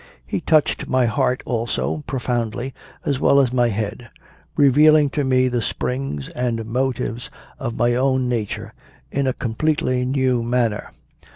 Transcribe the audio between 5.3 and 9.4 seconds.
the springs and motives of my own nature in a